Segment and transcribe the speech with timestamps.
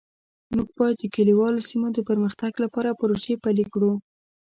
[0.53, 3.91] موږ باید د کلیوالو سیمو د پرمختګ لپاره پروژې پلي کړو